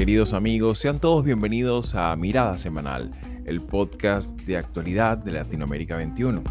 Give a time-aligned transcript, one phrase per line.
[0.00, 3.10] Queridos amigos, sean todos bienvenidos a Mirada Semanal,
[3.44, 6.42] el podcast de actualidad de Latinoamérica 21.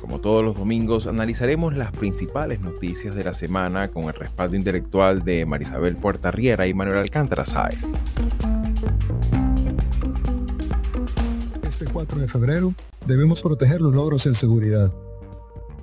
[0.00, 5.22] Como todos los domingos, analizaremos las principales noticias de la semana con el respaldo intelectual
[5.22, 5.98] de Marisabel
[6.32, 7.86] Riera y Manuel Alcántara Sáez.
[11.62, 12.74] Este 4 de febrero
[13.06, 14.90] debemos proteger los logros en seguridad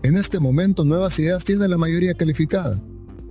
[0.03, 2.79] en este momento Nuevas Ideas tiene la mayoría calificada,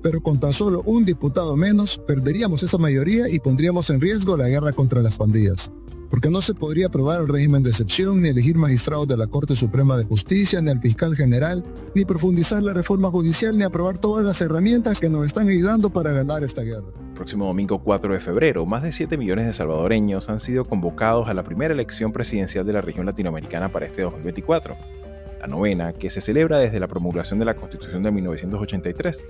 [0.03, 4.49] pero con tan solo un diputado menos perderíamos esa mayoría y pondríamos en riesgo la
[4.49, 5.71] guerra contra las pandillas,
[6.09, 9.55] porque no se podría aprobar el régimen de excepción, ni elegir magistrados de la Corte
[9.55, 11.63] Suprema de Justicia, ni al fiscal general,
[11.95, 16.13] ni profundizar la reforma judicial, ni aprobar todas las herramientas que nos están ayudando para
[16.13, 16.87] ganar esta guerra.
[17.15, 21.35] Próximo domingo 4 de febrero, más de 7 millones de salvadoreños han sido convocados a
[21.35, 25.02] la primera elección presidencial de la región latinoamericana para este 2024
[25.43, 29.25] la novena, que se celebra desde la promulgación de la Constitución de 1983,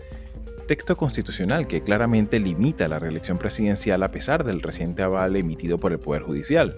[0.67, 5.91] texto constitucional que claramente limita la reelección presidencial a pesar del reciente aval emitido por
[5.93, 6.77] el Poder Judicial.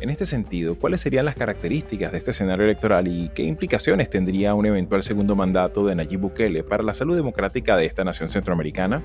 [0.00, 4.54] En este sentido, ¿cuáles serían las características de este escenario electoral y qué implicaciones tendría
[4.54, 9.02] un eventual segundo mandato de Nayib Bukele para la salud democrática de esta nación centroamericana?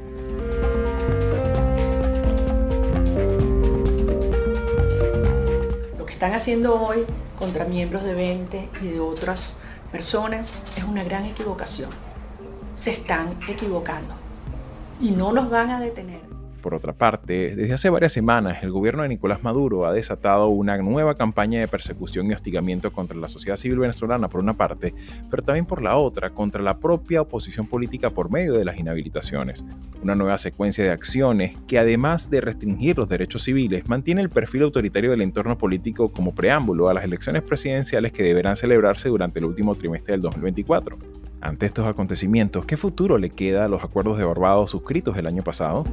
[5.98, 7.06] Lo que están haciendo hoy
[7.38, 9.56] contra miembros de 20 y de otras
[9.92, 11.90] personas es una gran equivocación.
[12.76, 14.14] Se están equivocando
[15.00, 16.35] y no nos van a detener.
[16.66, 20.76] Por otra parte, desde hace varias semanas el gobierno de Nicolás Maduro ha desatado una
[20.80, 24.96] nueva campaña de persecución y hostigamiento contra la sociedad civil venezolana por una parte,
[25.30, 29.64] pero también por la otra, contra la propia oposición política por medio de las inhabilitaciones.
[30.02, 34.64] Una nueva secuencia de acciones que además de restringir los derechos civiles, mantiene el perfil
[34.64, 39.46] autoritario del entorno político como preámbulo a las elecciones presidenciales que deberán celebrarse durante el
[39.46, 40.98] último trimestre del 2024.
[41.46, 45.44] Ante estos acontecimientos, ¿qué futuro le queda a los acuerdos de Barbados suscritos el año
[45.44, 45.86] pasado?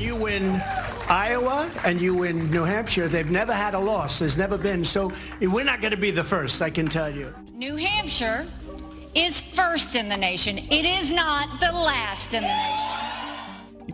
[0.00, 0.60] You win
[1.08, 3.06] Iowa and you win New Hampshire.
[3.06, 4.18] They've never had a loss.
[4.18, 4.84] There's never been.
[4.84, 7.32] So we're not going to be the first, I can tell you.
[7.54, 8.44] New Hampshire
[9.14, 10.58] is first in the nation.
[10.58, 13.07] It is not the last in the nation.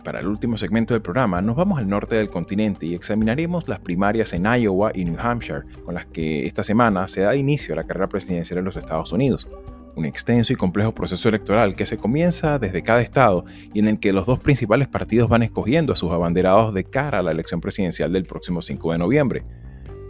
[0.05, 3.79] Para el último segmento del programa nos vamos al norte del continente y examinaremos las
[3.79, 7.77] primarias en Iowa y New Hampshire, con las que esta semana se da inicio a
[7.77, 9.47] la carrera presidencial en los Estados Unidos.
[9.95, 13.99] Un extenso y complejo proceso electoral que se comienza desde cada estado y en el
[13.99, 17.59] que los dos principales partidos van escogiendo a sus abanderados de cara a la elección
[17.59, 19.43] presidencial del próximo 5 de noviembre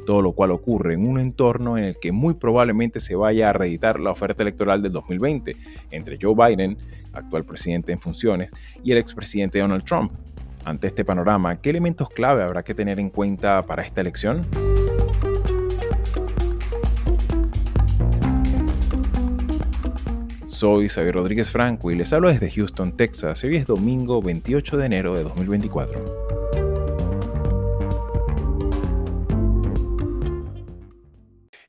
[0.05, 3.53] todo lo cual ocurre en un entorno en el que muy probablemente se vaya a
[3.53, 5.55] reeditar la oferta electoral del 2020
[5.91, 6.77] entre Joe Biden,
[7.15, 8.51] actual presidente en funciones,
[8.83, 10.11] y el expresidente Donald Trump.
[10.63, 14.45] Ante este panorama, ¿qué elementos clave habrá que tener en cuenta para esta elección?
[20.47, 23.43] Soy Xavier Rodríguez Franco y les hablo desde Houston, Texas.
[23.43, 26.34] Hoy es domingo 28 de enero de 2024.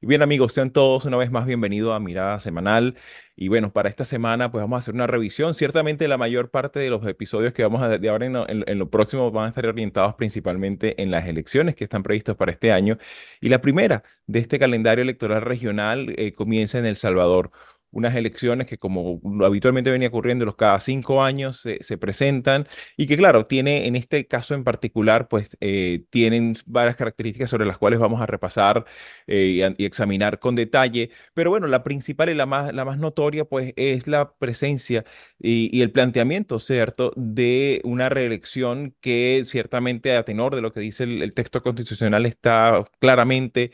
[0.06, 2.97] Bien amigos, sean todos una vez más bienvenidos a Mirada Semanal.
[3.34, 5.55] Y bueno, para esta semana pues vamos a hacer una revisión.
[5.55, 9.31] Ciertamente la mayor parte de los episodios que vamos a de ahora en lo, próximo
[9.31, 12.99] van a estar orientados principalmente en las elecciones que están previstas para este año.
[13.41, 17.50] Y la primera de este calendario electoral regional eh, comienza en El Salvador
[17.91, 23.17] unas elecciones que como habitualmente venía ocurriendo los cada cinco años se, presentan y que
[23.17, 27.99] claro, tiene en este caso en particular pues eh, tienen varias características sobre las cuales
[28.01, 28.85] vamos a repasar
[29.27, 33.45] eh, y, examinar con detalle, pero bueno, la principal y la más, la más notoria
[33.45, 35.05] pues es la presencia
[35.39, 41.05] y, el planteamiento, ¿cierto?, de una reelección que ciertamente a tenor de lo que dice
[41.05, 43.73] el texto constitucional está claramente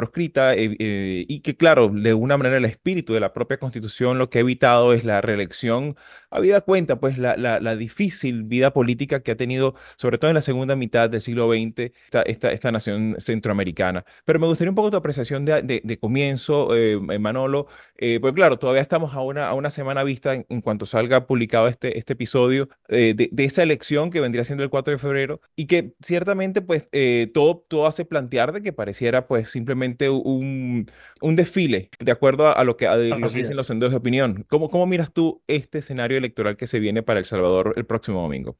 [0.00, 4.16] proscrita eh, eh, y que, claro, de alguna manera el espíritu de la propia constitución
[4.18, 5.96] lo que ha evitado es la reelección
[6.30, 10.42] habida cuenta pues la, la, difícil vida política que ha tenido, sobre todo en la
[10.42, 14.04] segunda mitad del siglo XX, esta, esta, esta nación centroamericana.
[14.24, 18.58] Pero me gustaría un poco tu apreciación de, de, comienzo, eh, Manolo, eh, pues claro,
[18.58, 22.68] todavía estamos a una, a una semana vista en, cuanto salga publicado este, este episodio
[22.88, 26.62] eh, de, de, esa elección que vendría siendo el 4 de febrero y que ciertamente
[26.62, 30.90] pues eh, todo, todo hace plantear de que pareciera pues simplemente un,
[31.20, 34.44] un desfile de acuerdo a, lo que, a lo que dicen los sondeos de opinión.
[34.48, 38.22] ¿Cómo, ¿Cómo miras tú este escenario electoral que se viene para El Salvador el próximo
[38.22, 38.58] domingo?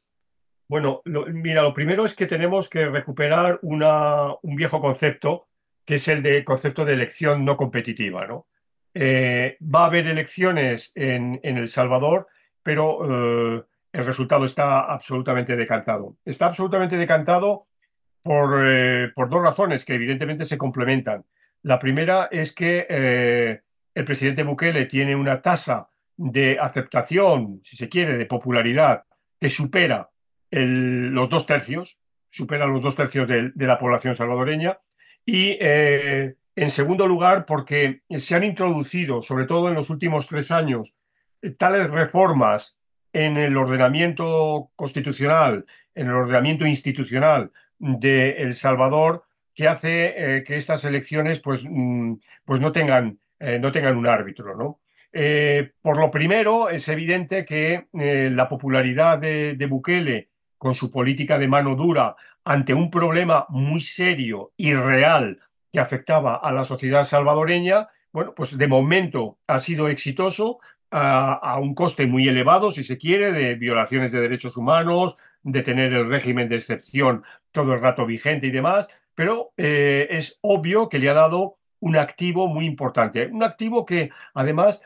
[0.68, 5.48] Bueno, mira, lo primero es que tenemos que recuperar una, un viejo concepto,
[5.84, 8.26] que es el de concepto de elección no competitiva.
[8.26, 8.46] ¿no?
[8.94, 12.28] Eh, va a haber elecciones en, en El Salvador,
[12.62, 16.16] pero eh, el resultado está absolutamente decantado.
[16.24, 17.66] Está absolutamente decantado
[18.22, 21.24] por, eh, por dos razones que evidentemente se complementan.
[21.62, 23.60] La primera es que
[23.94, 29.04] el presidente Bukele tiene una tasa de aceptación, si se quiere, de popularidad
[29.40, 30.10] que supera
[30.50, 34.78] los dos tercios, supera los dos tercios de, la población salvadoreña.
[35.24, 40.50] Y eh, en segundo lugar, porque se han introducido, sobre todo en los últimos tres
[40.50, 40.96] años,
[41.56, 42.80] tales reformas
[43.12, 45.64] en el ordenamiento constitucional,
[45.94, 49.24] en el ordenamiento institucional de El Salvador,
[49.54, 54.06] que hace eh, que estas elecciones pues, mm, pues no, tengan, eh, no tengan un
[54.06, 54.56] árbitro.
[54.56, 54.80] ¿no?
[55.12, 61.38] Eh, por lo primero, es evidente que la popularidad de, de, Bukele con su política
[61.38, 65.40] de mano dura ante un problema muy serio y real
[65.72, 70.60] que afectaba a la sociedad salvadoreña, bueno, pues de momento ha sido exitoso,
[70.90, 75.92] a, un coste muy elevado, si se quiere, de violaciones de derechos humanos, de tener
[75.92, 80.98] el régimen de excepción todo el rato vigente y demás, pero eh, es obvio que
[80.98, 84.82] le ha dado un activo muy importante, un activo que además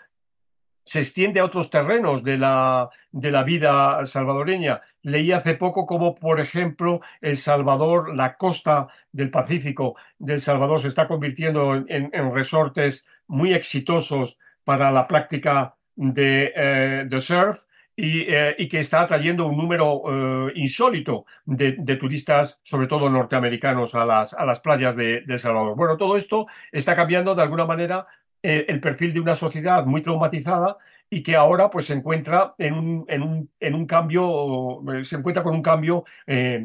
[0.84, 4.82] se extiende a otros terrenos de la, de la vida salvadoreña.
[5.02, 10.88] Leí hace poco como, por ejemplo, El Salvador, la costa del Pacífico del Salvador se
[10.88, 17.62] está convirtiendo en, resortes muy exitosos para la práctica de, eh, surf
[17.96, 20.02] eh, y, que está atrayendo un número
[20.48, 25.76] eh, insólito de, turistas, sobre todo norteamericanos, a las, a las playas de, El Salvador.
[25.76, 28.06] Bueno, todo esto está cambiando de alguna manera
[28.42, 30.76] el perfil de una sociedad muy traumatizada
[31.08, 35.42] y que ahora pues se encuentra en un, en un, en un cambio, se encuentra
[35.42, 36.04] con un cambio,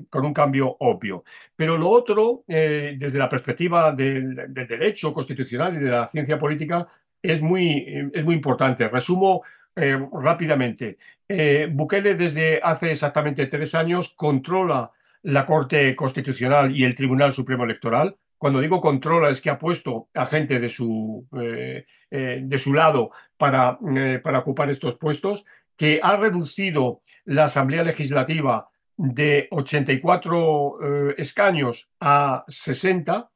[0.09, 1.23] con un cambio obvio.
[1.55, 6.85] Pero lo otro, desde la perspectiva del, del, derecho constitucional y de la ciencia política,
[7.21, 8.89] es muy, es muy importante.
[8.89, 9.43] Resumo
[9.75, 10.97] eh, rápidamente.
[11.27, 14.91] Eh, Bukele desde hace exactamente tres años controla
[15.23, 18.15] la Corte Constitucional y el Tribunal Supremo Electoral.
[18.37, 23.11] Cuando digo controla es que ha puesto a gente de su, eh, de su lado
[23.37, 23.77] para,
[24.23, 25.45] para ocupar estos puestos,
[25.75, 33.29] que ha reducido la Asamblea Legislativa de 84 escaños a 60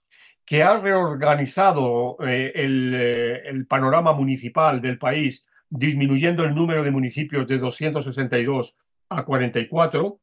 [0.46, 7.58] que ha reorganizado eh, el, panorama municipal del país, disminuyendo el número de municipios de
[7.58, 8.78] 262
[9.10, 10.20] a 44,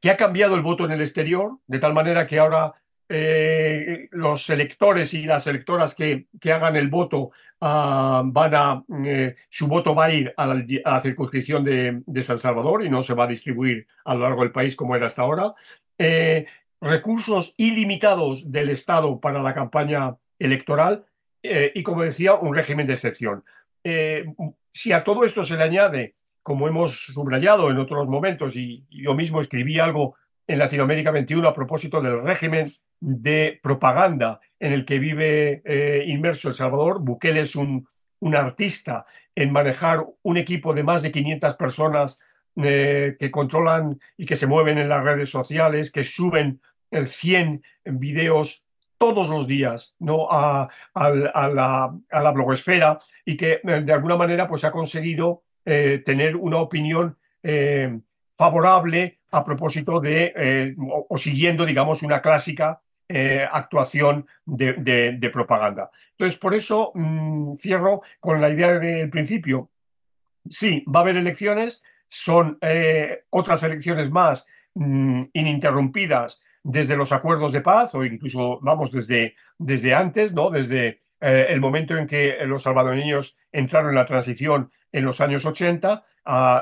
[0.00, 2.72] que ha cambiado el voto en el exterior, de tal manera que ahora
[3.08, 8.84] eh, los electores y las electoras que, que hagan el voto ah, van a,
[9.50, 13.24] su voto va a ir a la, circunscripción de, San Salvador y no se va
[13.24, 15.54] a distribuir a lo largo del país como era hasta ahora
[16.80, 21.04] recursos ilimitados del Estado para la campaña electoral
[21.42, 23.44] eh, y, como decía, un régimen de excepción.
[23.82, 24.24] Eh,
[24.74, 29.14] si a todo esto se le añade, como hemos subrayado en otros momentos, y, yo
[29.14, 30.16] mismo escribí algo
[30.46, 36.48] en Latinoamérica 21 a propósito del régimen de propaganda en el que vive eh, inmerso
[36.48, 37.88] El Salvador, Bukele es un,
[38.34, 39.04] artista
[39.34, 42.18] en manejar un equipo de más de 500 personas
[42.56, 48.63] que controlan y que se mueven en las redes sociales, que suben 100 videos
[48.98, 50.28] todos los días ¿no?
[50.30, 56.36] a, la, a, blogosfera y que eh, de alguna manera pues, ha conseguido eh, tener
[56.36, 57.98] una opinión eh,
[58.36, 60.74] favorable a propósito de,
[61.08, 62.80] o, siguiendo, digamos, una clásica
[63.52, 65.90] actuación de, propaganda.
[66.12, 69.70] Entonces, por eso mm, cierro con la idea del principio.
[70.48, 72.58] Sí, va a haber elecciones, son
[73.30, 79.94] otras elecciones más mm, ininterrumpidas desde los acuerdos de paz o incluso, vamos, desde, desde
[79.94, 80.50] antes, ¿no?
[80.50, 85.44] Desde eh, el momento en que los salvadoreños entraron en la transición en los años
[85.44, 86.04] 80.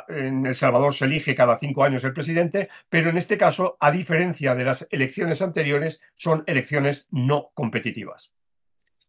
[0.08, 3.92] en El Salvador se elige cada cinco años el presidente, pero en este caso, a
[3.92, 8.34] diferencia de las elecciones anteriores, son elecciones no competitivas.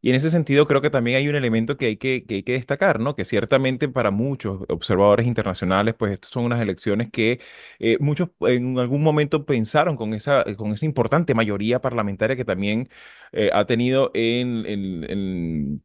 [0.04, 2.44] Y en ese sentido creo que también hay un elemento que hay que, que, hay
[2.44, 3.16] que destacar, ¿no?
[3.16, 7.40] Que ciertamente para muchos observadores internacionales, pues estas son unas elecciones que
[7.80, 12.90] eh, muchos en algún momento pensaron con esa, con esa importante mayoría parlamentaria que también
[13.32, 15.82] eh, ha tenido en, en,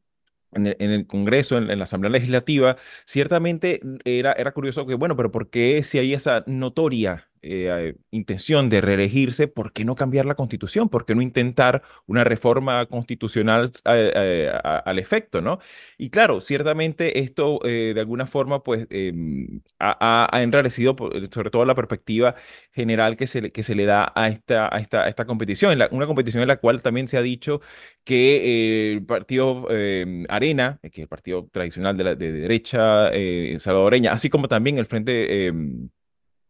[0.53, 5.83] el, Congreso, en, la Asamblea Legislativa, ciertamente era, era curioso que, bueno, pero ¿por qué
[5.85, 10.89] si hay esa notoria eh, intención de reelegirse, ¿por qué no cambiar la constitución?
[10.89, 14.53] ¿Por qué no intentar una reforma constitucional eh, eh,
[14.85, 15.59] al efecto, no?
[15.97, 20.97] Y claro, ciertamente esto de alguna forma pues em, ha, enrarecido
[21.33, 22.35] sobre todo la perspectiva
[22.73, 26.43] general que se, que se le da a esta, a esta, esta competición, una competición
[26.43, 27.61] en la cual también se ha dicho
[28.05, 33.11] que el partido em, Arena, que es el partido tradicional de, la, de derecha
[33.59, 35.53] salvadoreña, así como también el Frente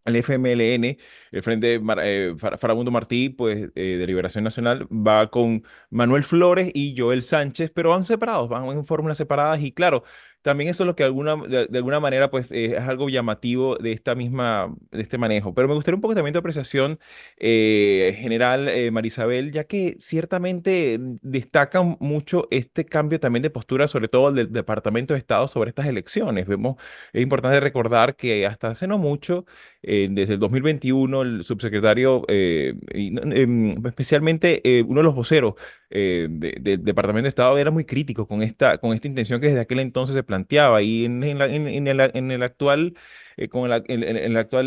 [0.09, 0.99] el FMLN
[1.33, 7.23] el Frente eh, Farabundo Martí, pues de Liberación Nacional, va con Manuel Flores y Joel
[7.23, 10.05] Sánchez, pero van separados, van en fórmulas separadas y claro,
[10.43, 13.93] también eso es lo que alguna, de, alguna manera pues eh, es algo llamativo de
[13.93, 15.53] esta misma, de este manejo.
[15.55, 16.99] Pero me gustaría un poco también tu apreciación
[17.39, 24.09] eh, general, eh, Marisabel, ya que ciertamente destaca mucho este cambio también de postura, sobre
[24.09, 26.47] todo del Departamento de Estado sobre estas elecciones.
[26.47, 26.77] Vemos,
[27.13, 29.45] es importante recordar que hasta hace no mucho,
[29.83, 35.55] desde el 2021, el subsecretario, em, especialmente uno de los voceros
[35.91, 39.81] del Departamento de Estado era muy crítico con esta, con esta intención que desde aquel
[39.81, 40.83] entonces se planteaba.
[40.83, 42.95] Y en, en, el, actual,
[43.37, 44.67] eh, con el, en, el actual,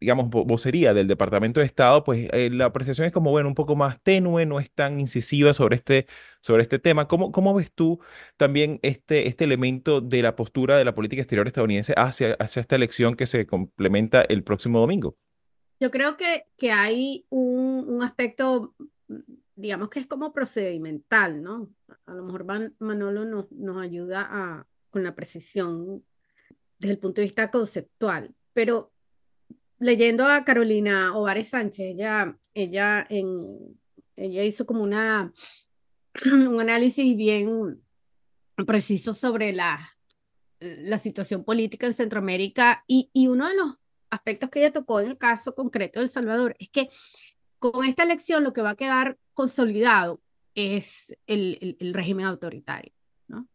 [0.00, 3.76] digamos, vocería del Departamento de Estado, pues eh, la apreciación es como, bueno, un poco
[3.76, 6.06] más tenue, no es tan incisiva sobre este,
[6.40, 7.06] sobre este tema.
[7.06, 8.00] ¿Cómo, cómo ves tú
[8.36, 12.76] también este, este elemento de la postura de la política exterior estadounidense hacia, hacia esta
[12.76, 15.16] elección que se complementa el próximo domingo?
[15.78, 18.74] Yo creo que, que hay un, un aspecto
[19.60, 21.70] digamos que es como procedimental, ¿no?
[22.06, 22.46] A lo mejor
[22.78, 26.04] Manolo nos, nos ayuda a, con la precisión
[26.78, 28.92] desde el punto de vista conceptual, pero
[29.80, 33.80] leyendo a Carolina Ovares Sánchez, ella, ella, en,
[34.14, 35.32] ella hizo como una,
[36.24, 37.82] un análisis bien
[38.66, 39.96] preciso sobre la,
[40.60, 43.78] la situación política en Centroamérica y, y uno de los
[44.10, 46.90] aspectos que ella tocó en el caso concreto de El Salvador es que
[47.58, 50.20] con esta elección lo que va a quedar consolidado
[50.54, 52.92] es el, el, régimen autoritario,
[53.28, 53.46] ¿no?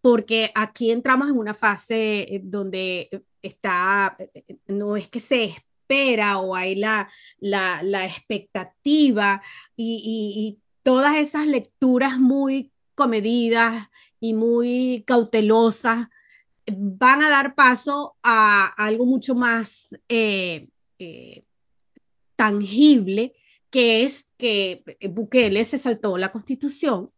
[0.00, 6.38] Porque aquí entramos en una fase eh, donde está, eh, no es que se espera
[6.38, 9.42] o hay la, la, la expectativa
[9.76, 13.88] y, todas esas lecturas muy comedidas
[14.20, 16.06] y muy cautelosas
[16.70, 20.68] van a dar paso a algo mucho más eh,
[22.36, 23.34] tangible,
[23.70, 27.10] que es que eh, Bukele se saltó la constitución.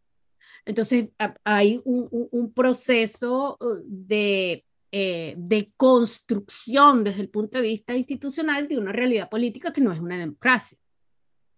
[0.64, 1.08] Entonces
[1.44, 8.78] hay un, proceso uh, de, eh, de construcción desde el punto de vista institucional de
[8.78, 10.78] una realidad política que no es una democracia.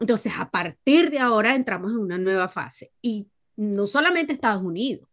[0.00, 2.92] Entonces, a partir de ahora entramos en una nueva fase.
[3.02, 5.08] Y no solamente Estados Unidos,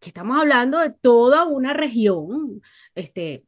[0.00, 2.62] que estamos hablando de toda una región,
[2.94, 3.44] este,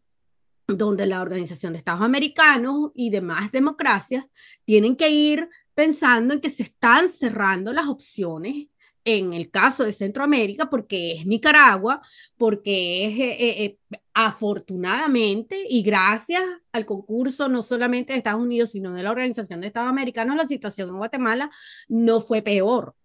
[0.67, 4.27] donde la Organización de Estados Americanos y demás democracias
[4.65, 8.69] tienen que ir pensando en que se están cerrando las opciones
[9.07, 12.03] en el caso de Centroamérica, porque es Nicaragua,
[12.37, 18.73] porque es eh, eh, eh, afortunadamente y gracias al concurso no solamente de Estados Unidos,
[18.73, 21.51] sino de la Organización de Estados Americanos, la situación en Guatemala
[21.89, 22.97] no fue peor.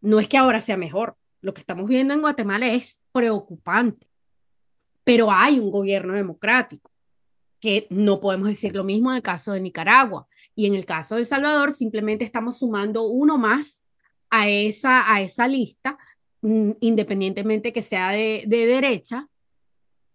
[0.00, 1.16] No es que ahora sea mejor.
[1.40, 4.06] Lo que estamos viendo en Guatemala es preocupante,
[5.02, 6.92] pero hay un gobierno democrático
[7.58, 10.28] que no podemos decir lo mismo en el caso de Nicaragua.
[10.54, 13.82] Y en el caso de El Salvador, simplemente estamos sumando uno más
[14.30, 15.98] a esa, a esa lista,
[16.42, 19.28] mm, independientemente que sea de, derecha.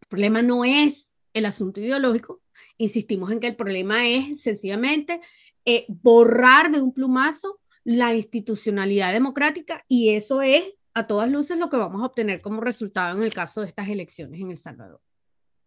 [0.02, 2.42] El problema no es el asunto ideológico,
[2.78, 5.22] insistimos en que el problema es sencillamente
[5.66, 11.70] eh, borrar de un plumazo la institucionalidad democrática y eso es a todas luces lo
[11.70, 15.02] que vamos a obtener como resultado en el caso de estas elecciones en El Salvador.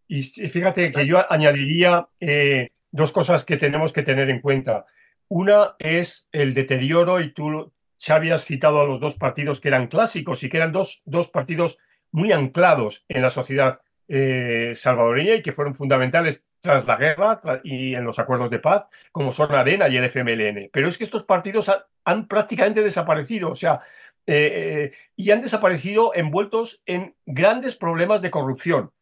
[0.09, 4.87] Y fíjate que yo añadiría eh, dos cosas que tenemos que tener en cuenta.
[5.29, 9.89] Una es el deterioro, y tú, Xavi, has citado a los dos partidos que eran
[9.89, 11.79] clásicos y que eran dos, dos partidos
[12.13, 17.95] muy anclados en la sociedad eh, salvadoreña y que fueron fundamentales tras la guerra y
[17.95, 20.71] en los acuerdos de paz, como son Arena y el FMLN.
[20.73, 21.73] Pero es que estos partidos
[22.05, 23.81] han, prácticamente desaparecido, o sea,
[24.27, 28.93] eh, y han desaparecido envueltos en grandes problemas de corrupción.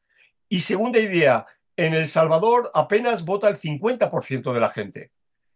[0.49, 1.47] Y segunda idea,
[1.77, 5.11] en El Salvador apenas vota el 50% de la gente.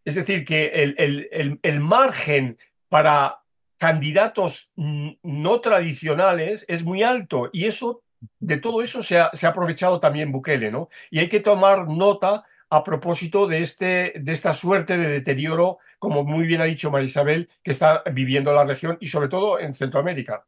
[0.04, 2.57] Es decir, que el, el, margen
[2.88, 3.40] para
[3.78, 8.02] candidatos no tradicionales es muy alto y eso,
[8.40, 10.88] de todo eso se ha, se ha, aprovechado también Bukele, ¿no?
[11.11, 16.25] Y hay que tomar nota a propósito de, este, de esta suerte de deterioro, como
[16.25, 20.45] muy bien ha dicho Marisabel, que está viviendo la región y sobre todo en Centroamérica.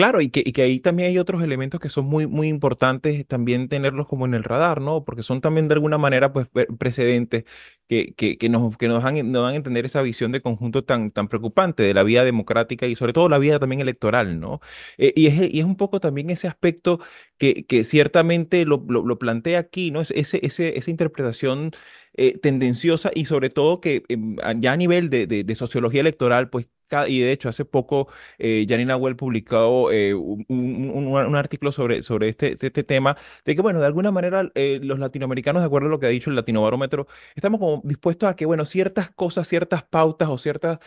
[0.00, 3.26] Claro, y que, y que ahí también hay otros elementos que son muy, muy importantes
[3.26, 5.04] también tenerlos como en el radar, ¿no?
[5.04, 7.44] Porque son también de alguna manera pues precedentes
[7.86, 10.84] que, que, que nos, que nos, dan, nos dan a entender esa visión de conjunto
[10.84, 14.60] tan, tan preocupante de la vida democrática y sobre todo la vida también electoral, ¿no?
[14.96, 16.98] Eh, y, es, y es un poco también ese aspecto
[17.36, 20.00] que, que ciertamente lo, lo, plantea aquí, ¿no?
[20.00, 21.72] Es ese, ese, esa interpretación
[22.14, 26.48] eh, tendenciosa y sobre todo que em, ya a nivel de, de, de sociología electoral,
[26.48, 26.68] pues
[27.06, 32.28] y de hecho hace poco eh, Janina Well publicó eh, un, un, artículo sobre, sobre
[32.28, 35.90] este, este tema, de que, bueno, de alguna manera eh, los latinoamericanos, de acuerdo a
[35.90, 39.82] lo que ha dicho el Latinobarómetro, estamos como dispuestos a que, bueno, ciertas cosas, ciertas
[39.82, 40.78] pautas o ciertas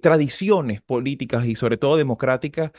[0.00, 2.72] tradiciones políticas y sobre todo democráticas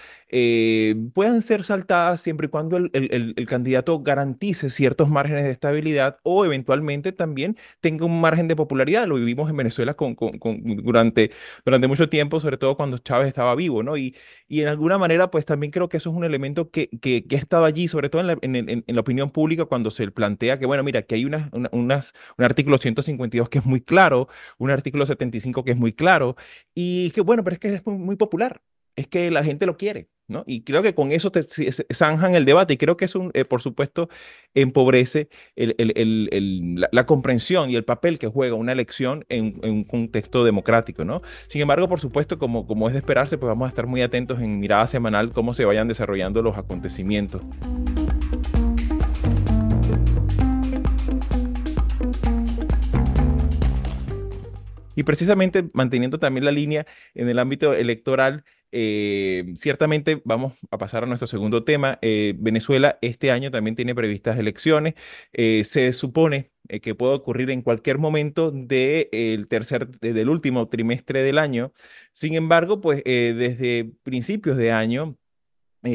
[1.13, 6.17] puedan ser saltadas siempre y cuando el, el, el candidato garantice ciertos márgenes de estabilidad
[6.23, 9.07] o eventualmente también tenga un margen de popularidad.
[9.07, 10.39] Lo vivimos en Venezuela con, con,
[10.83, 11.31] durante,
[11.65, 13.97] durante mucho tiempo, sobre todo cuando Chávez estaba vivo, ¿no?
[13.97, 14.15] Y,
[14.47, 17.35] y en alguna manera, pues también creo que eso es un elemento que, que, que
[17.35, 20.59] ha estado allí, sobre todo en la, en, en, la, opinión pública, cuando se plantea
[20.59, 24.27] que, bueno, mira, que hay una, unas, un artículo 152 que es muy claro,
[24.57, 26.35] un artículo 75 que es muy claro,
[26.75, 28.61] y que, bueno, pero es que es muy popular,
[28.95, 30.09] es que la gente lo quiere.
[30.45, 31.43] Y creo que con eso te
[31.93, 34.09] zanjan el debate y creo que eso, eh, por supuesto,
[34.53, 41.21] empobrece la, comprensión y el papel que juega una elección en, un contexto democrático, ¿no?
[41.47, 44.39] Sin embargo, por supuesto, como, como es de esperarse, pues vamos a estar muy atentos
[44.39, 47.41] en mirada semanal cómo se vayan desarrollando los acontecimientos.
[54.99, 61.03] Y precisamente manteniendo también la línea en el ámbito electoral, eh, ciertamente vamos a pasar
[61.03, 61.97] a nuestro segundo tema.
[62.01, 64.95] Eh, Venezuela este año también tiene previstas elecciones.
[65.33, 66.51] Eh, se supone
[66.83, 71.73] que puede ocurrir en cualquier momento del tercer, del último trimestre del año.
[72.13, 75.17] Sin embargo, pues desde principios de año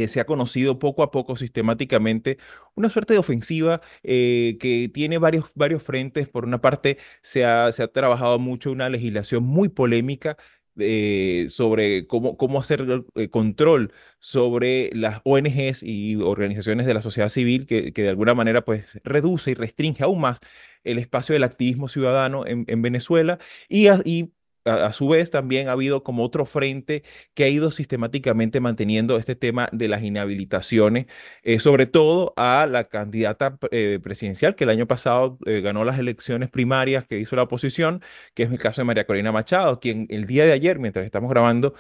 [0.09, 2.39] se ha conocido poco a poco sistemáticamente
[2.75, 6.29] una suerte de ofensiva que tiene varios, varios frentes.
[6.29, 10.37] Por una parte, se ha, se ha trabajado mucho una legislación muy polémica
[10.79, 17.29] eh, sobre cómo, cómo hacer eh, control sobre las ONGs y organizaciones de la sociedad
[17.29, 20.39] civil que, que, de alguna manera pues reduce y restringe aún más
[20.83, 23.39] el espacio del activismo ciudadano en, en Venezuela
[23.69, 23.87] y
[24.65, 27.03] a, su vez también ha habido como otro frente
[27.35, 31.07] que ha ido sistemáticamente manteniendo este tema de las inhabilitaciones,
[31.43, 35.99] eh, sobre todo a la candidata eh, presidencial que el año pasado eh, ganó las
[35.99, 38.03] elecciones primarias que hizo la oposición,
[38.35, 41.31] que es el caso de María Corina Machado, quien el día de ayer, mientras estamos
[41.31, 41.75] grabando,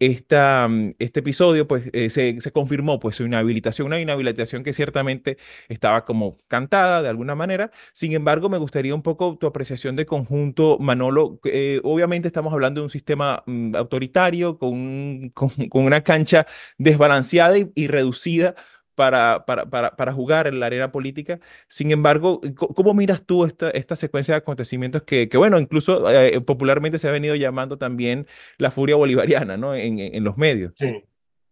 [0.00, 5.36] mm, este episodio, pues eh, se, se, confirmó pues su inhabilitación, una inhabilitación que ciertamente
[5.68, 7.70] estaba como cantada de alguna manera.
[7.92, 11.40] Sin embargo, me gustaría un poco tu apreciación de conjunto, Manolo.
[11.44, 15.50] Eh, obviamente estamos hablando de un sistema mm, autoritario con, con,
[15.84, 16.46] una cancha
[16.78, 18.54] desbalanceada y reducida
[19.00, 21.40] para, para, para, para, jugar en la arena política.
[21.68, 26.38] Sin embargo, ¿cómo miras tú esta, esta secuencia de acontecimientos que, que bueno, incluso eh,
[26.42, 28.26] popularmente se ha venido llamando también
[28.58, 29.74] la furia bolivariana, ¿no?
[29.74, 30.74] En, en los medios.
[30.76, 31.02] Sí,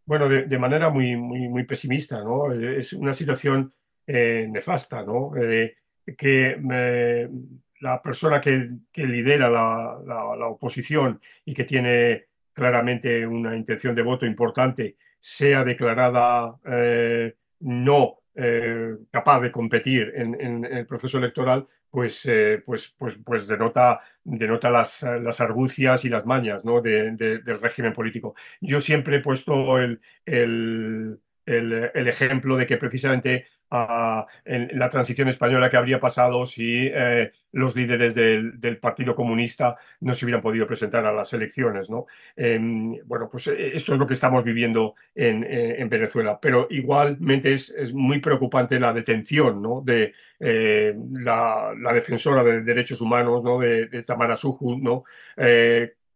[0.04, 2.52] bueno, de, de, manera muy, muy, muy pesimista, ¿no?
[2.52, 3.72] Es una situación
[4.06, 5.32] eh, nefasta, ¿no?
[5.34, 5.74] Eh,
[6.18, 6.54] que
[7.80, 13.94] la persona que, que lidera la, la, la, oposición y que tiene claramente una intención
[13.94, 21.66] de voto importante sea declarada eh, no eh, capaz de competir en, el proceso electoral,
[21.90, 26.80] pues, eh, pues, pues, pues denota, denota las, las, argucias y las mañas ¿no?
[26.80, 28.36] de, de, del régimen político.
[28.60, 31.18] Yo siempre he puesto el, el,
[31.48, 37.32] el, ejemplo de que precisamente a, en la transición española que habría pasado si eh,
[37.52, 41.90] los líderes del, Partido Comunista no se hubieran podido presentar a las elecciones.
[41.90, 42.06] ¿no?
[42.36, 42.58] Eh,
[43.04, 47.92] bueno, pues eh, esto es lo que estamos viviendo en, en Venezuela, pero igualmente es,
[47.92, 49.82] muy preocupante la detención ¿no?
[49.84, 53.58] de eh, la, defensora de derechos humanos ¿no?
[53.58, 55.04] de, de Tamara Suju, ¿no?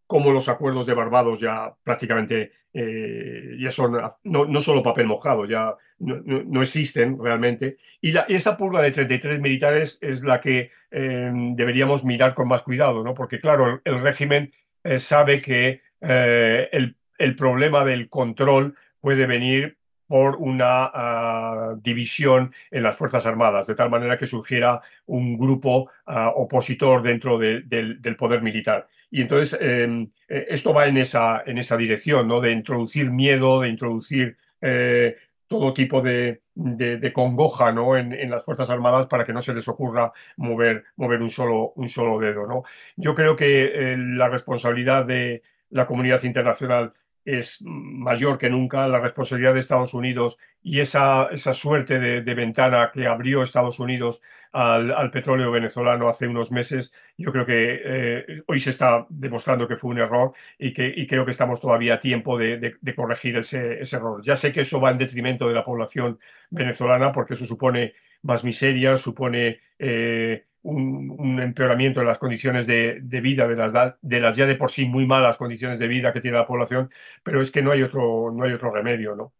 [0.07, 3.93] como los acuerdos de Barbados ya prácticamente eh, ya son
[4.25, 7.79] no, no, solo papel mojado, ya no, no, existen realmente.
[8.01, 13.05] Y, esa purga de 33 militares es la que eh, deberíamos mirar con más cuidado,
[13.05, 13.15] ¿no?
[13.15, 14.53] porque claro, el, régimen
[14.85, 19.77] eh, sabe que eh, el, el, problema del control puede venir
[20.13, 25.91] por una uh, división en las Fuerzas Armadas, de tal manera que surgiera un grupo
[26.07, 28.87] uh, opositor dentro de, de, del poder militar.
[29.13, 32.41] Y entonces eh, esto va en esa, en esa dirección, ¿no?
[32.41, 37.99] De introducir miedo, de introducir eh, todo tipo de, de, de congoja ¿no?
[37.99, 41.75] En, en, las Fuerzas Armadas para que no se les ocurra mover, mover un, solo,
[41.77, 42.47] un solo dedo.
[42.47, 42.63] ¿no?
[42.97, 49.01] Yo creo que eh, la responsabilidad de la comunidad internacional es mayor que nunca, la
[49.01, 54.93] responsabilidad de Estados Unidos y esa, esa suerte de, ventana que abrió Estados Unidos al,
[54.93, 59.77] al, petróleo venezolano hace unos meses, yo creo que eh, hoy se está demostrando que
[59.77, 62.95] fue un error y, que, y creo que estamos todavía a tiempo de, de, de,
[62.95, 64.23] corregir ese, ese error.
[64.23, 66.19] Ya sé que eso va en detrimento de la población
[66.51, 73.49] venezolana porque eso supone más miseria, supone eh, un, empeoramiento de las condiciones de, vida,
[73.49, 76.37] de las, de las ya de por sí muy malas condiciones de vida que tiene
[76.39, 76.91] la población,
[77.23, 79.33] pero es que no hay otro, no hay otro remedio, ¿no?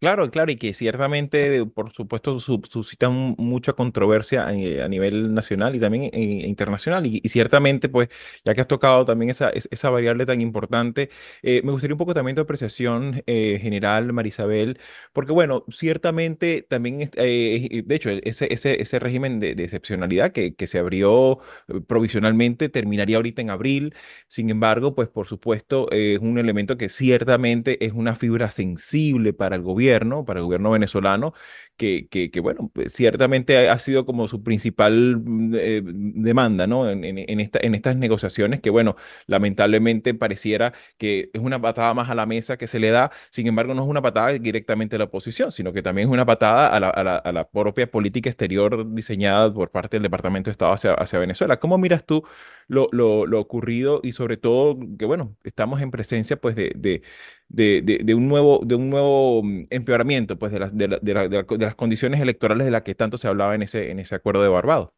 [0.00, 5.78] Claro, claro, y que ciertamente, por supuesto, suscita mucha controversia eh, a, nivel nacional y
[5.80, 7.04] también eh, internacional.
[7.04, 8.08] Y, ciertamente, pues,
[8.42, 11.10] ya que has tocado también esa, esa variable tan importante,
[11.42, 14.78] eh, me gustaría un poco también tu apreciación general, Marisabel,
[15.12, 20.78] porque, bueno, ciertamente también, de hecho, ese, ese, ese régimen de, excepcionalidad que, que se
[20.78, 21.40] abrió
[21.86, 23.94] provisionalmente terminaría ahorita en abril.
[24.28, 29.56] Sin embargo, pues, por supuesto, es un elemento que ciertamente es una fibra sensible para
[29.56, 29.89] el gobierno
[30.24, 31.34] para el gobierno venezolano,
[31.76, 36.90] que, que, bueno, pues, ciertamente ha, sido como su principal mm, eh, demanda, ¿no?
[36.90, 42.10] En, en, esta, en estas negociaciones, que bueno, lamentablemente pareciera que es una patada más
[42.10, 44.98] a la mesa que se le da, sin embargo, no es una patada directamente a
[44.98, 48.92] la oposición, sino que también es una patada a la, a la, propia política exterior
[48.94, 51.58] diseñada por parte del Departamento de Estado hacia, hacia Venezuela.
[51.58, 52.24] ¿Cómo miras tú
[52.68, 57.02] lo, lo, lo, ocurrido y sobre todo que, bueno, estamos en presencia pues de, de,
[57.50, 61.74] de, de un, nuevo, de un nuevo mm, empeoramiento pues de las, de, de, las
[61.74, 64.90] condiciones electorales de las que tanto se hablaba en ese, en ese acuerdo de Barbados.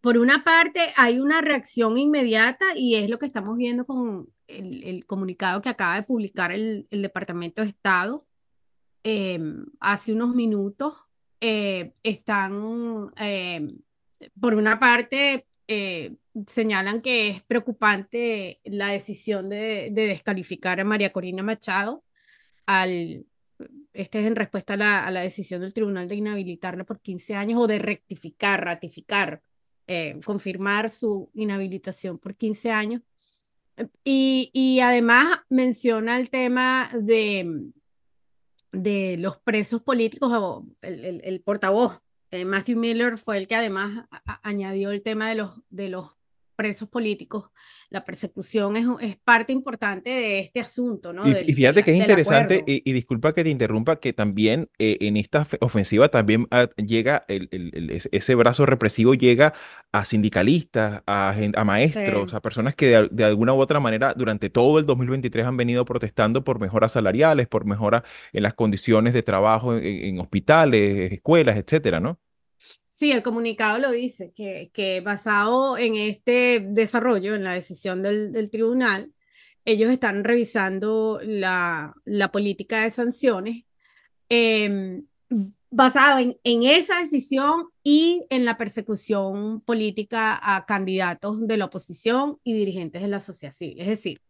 [0.00, 4.84] Por una parte, hay una reacción inmediata y es lo que estamos viendo con el,
[4.84, 8.26] el comunicado que acaba de publicar el, el Departamento de Estado
[9.02, 10.94] em, hace unos minutos.
[11.40, 13.68] Eh, están, em,
[14.40, 21.12] por una parte, eh, señalan que es preocupante la decisión de, de, descalificar a María
[21.12, 22.04] Corina Machado
[22.66, 23.26] al,
[23.92, 27.66] este es en respuesta a la, decisión del tribunal de inhabilitarla por 15 años o
[27.66, 29.42] de rectificar, ratificar,
[29.86, 33.02] eh, confirmar su inhabilitación por 15 años.
[34.04, 37.70] Y, además menciona el tema de,
[38.70, 42.00] de los presos políticos, el, portavoz,
[42.32, 44.06] Matthew Miller, fue el que además
[44.42, 46.10] añadió el tema de los, de los
[46.54, 47.50] presos políticos,
[47.90, 51.28] la persecución es, es, parte importante de este asunto, ¿no?
[51.28, 55.46] Y, fíjate que es interesante, y, disculpa que te interrumpa, que también eh, en esta
[55.60, 59.54] ofensiva también ah, llega el, el, ese brazo represivo llega
[59.92, 64.78] a sindicalistas, a, a maestros, a personas que de, alguna u otra manera durante todo
[64.78, 69.76] el 2023 han venido protestando por mejoras salariales, por mejoras en las condiciones de trabajo
[69.76, 72.18] en, en hospitales, escuelas, etcétera, ¿no?
[73.02, 78.30] Sí, el comunicado lo dice, que, que basado en este desarrollo, en la decisión del,
[78.30, 79.12] del tribunal,
[79.64, 83.64] ellos están revisando la, la política de sanciones
[84.28, 85.02] eh,
[85.68, 92.38] basado en, en, esa decisión y en la persecución política a candidatos de la oposición
[92.44, 93.80] y dirigentes de la sociedad civil.
[93.80, 94.22] Es decir,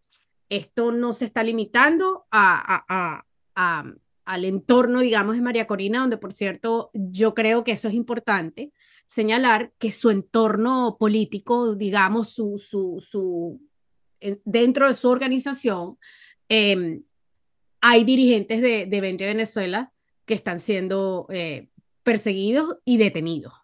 [0.48, 3.84] esto no se está limitando a, a, a
[4.24, 8.72] al entorno, digamos, de María Corina, donde, por cierto, yo creo que eso es importante,
[9.06, 13.60] señalar que su entorno político, digamos, su, su, su,
[14.44, 15.98] dentro de su organización,
[16.48, 17.02] em,
[17.80, 19.92] hay dirigentes de, de 20 Venezuela
[20.24, 21.68] que están siendo eh,
[22.02, 23.54] perseguidos y detenidos.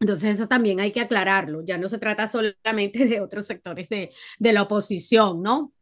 [0.00, 4.12] Entonces eso también hay que aclararlo, ya no se trata solamente de otros sectores de,
[4.38, 5.72] de la oposición, ¿no?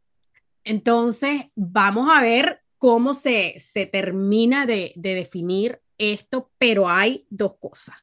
[0.63, 7.95] Entonces, vamos a ver cómo se, se termina de, definir esto, pero hay dos cosas.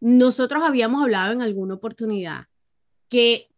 [0.00, 2.46] Nosotros habíamos hablado en alguna oportunidad
[3.08, 3.48] que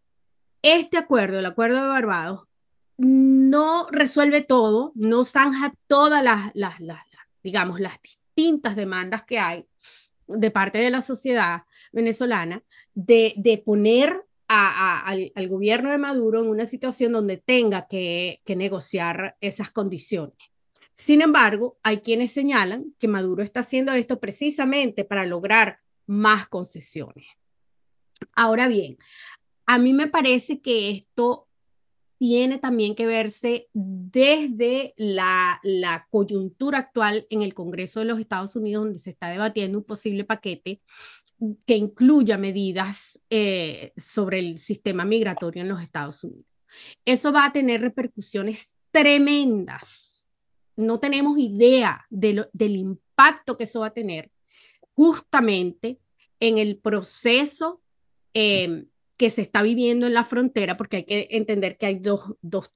[0.63, 2.43] este acuerdo, el acuerdo de Barbados,
[2.97, 7.03] no resuelve todo, no zanja todas las, las, las,
[7.43, 9.67] digamos, las distintas demandas que hay
[10.27, 12.63] de parte de la sociedad venezolana
[12.95, 19.71] de, de poner al, gobierno de Maduro en una situación donde tenga que, negociar esas
[19.71, 20.37] condiciones.
[20.95, 27.27] Sin embargo, hay quienes señalan que Maduro está haciendo esto precisamente para lograr más concesiones.
[28.35, 28.97] Ahora bien,
[29.67, 31.49] a mí me parece que esto
[32.19, 35.61] tiene también que verse desde la,
[36.11, 40.25] coyuntura actual en el Congreso de los Estados Unidos, donde se está debatiendo un posible
[40.25, 40.81] paquete
[41.67, 46.47] que incluya medidas eh, sobre el sistema migratorio en los Estados Unidos.
[47.05, 50.27] Eso va a tener repercusiones tremendas.
[50.77, 54.31] No tenemos idea de del impacto que eso va a tener
[54.95, 55.99] justamente
[56.41, 57.81] en el proceso
[58.33, 62.35] em, que se está viviendo en la frontera, porque hay que entender que hay dos,
[62.43, 62.73] dos,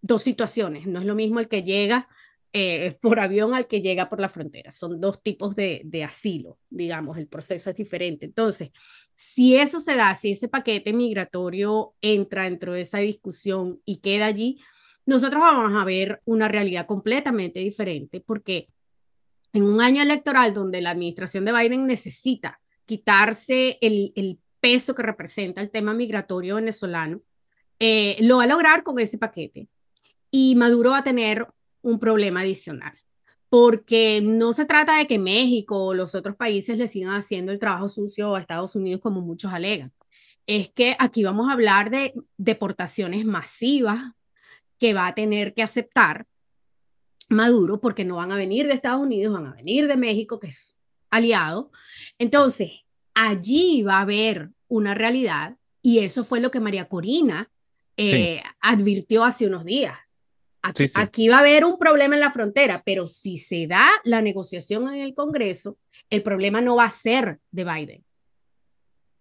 [0.00, 0.86] dos situaciones.
[0.86, 2.08] No es lo mismo el que llega
[2.52, 4.72] eh, por avión al que llega por la frontera.
[4.72, 8.26] Son dos tipos de, de, asilo, digamos, el proceso es diferente.
[8.26, 8.70] Entonces,
[9.14, 14.26] si eso se da, si ese paquete migratorio entra dentro de esa discusión y queda
[14.26, 14.60] allí,
[15.06, 18.68] nosotros vamos a ver una realidad completamente diferente porque
[19.52, 25.02] en un año electoral donde la administración de Biden necesita quitarse el, el peso que
[25.02, 27.22] representa el tema migratorio venezolano,
[27.78, 29.68] eh, lo va a lograr con ese paquete.
[30.30, 31.46] Y Maduro va a tener
[31.82, 32.92] un problema adicional,
[33.48, 37.58] porque no se trata de que México o los otros países le sigan haciendo el
[37.58, 39.92] trabajo sucio a Estados Unidos como muchos alegan.
[40.46, 44.12] Es que aquí vamos a hablar de deportaciones masivas
[44.78, 46.26] que va a tener que aceptar
[47.30, 50.48] Maduro, porque no van a venir de Estados Unidos, van a venir de México, que
[50.48, 50.76] es
[51.10, 51.70] aliado.
[52.18, 52.72] Entonces,
[53.14, 57.48] allí va a haber una realidad y eso fue lo que María Corina
[57.96, 59.96] eh, advirtió hace unos días.
[60.62, 64.92] Aquí, va a haber un problema en la frontera, pero si se da la negociación
[64.92, 65.78] en el Congreso,
[66.10, 68.04] el problema no va a ser de Biden.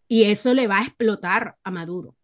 [0.07, 2.15] Y eso le va a explotar a Maduro.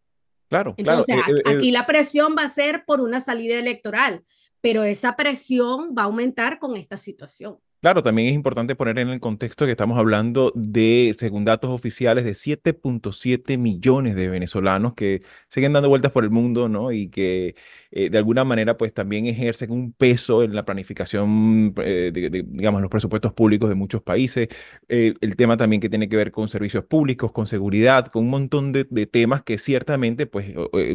[0.50, 1.58] Claro, Entonces, claro.
[1.58, 4.24] Aquí la presión va a ser por una salida electoral
[4.66, 7.58] pero esa presión va a aumentar con esta situación.
[7.84, 12.24] Claro, también es importante poner en el contexto que estamos hablando de, según datos oficiales,
[12.24, 16.92] de 7.7 millones de venezolanos que siguen dando vueltas por el mundo, ¿no?
[16.92, 17.54] Y que
[17.98, 22.82] eh, de alguna manera, pues también ejercen un peso en la planificación, eh, de, digamos,
[22.82, 24.50] los presupuestos públicos de muchos países.
[24.90, 28.32] Eh, el tema también que tiene que ver con servicios públicos, con seguridad, con un
[28.32, 30.48] montón de, temas que ciertamente, pues,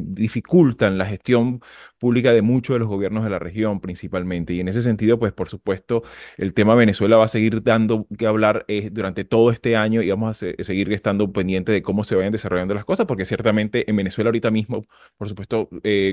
[0.03, 1.61] dificultan la gestión
[1.99, 4.53] pública de muchos de los gobiernos de la región principalmente.
[4.53, 6.03] Y en ese sentido, pues por supuesto,
[6.37, 10.43] el tema Venezuela va a seguir dando que hablar durante todo este año y vamos
[10.43, 14.29] a seguir estando pendiente de cómo se vayan desarrollando las cosas, porque ciertamente en Venezuela
[14.29, 14.85] ahorita mismo,
[15.17, 15.69] por supuesto,